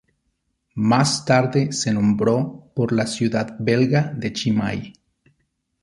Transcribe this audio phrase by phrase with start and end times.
[0.73, 4.93] Más tarde se nombró por la ciudad belga de Chimay.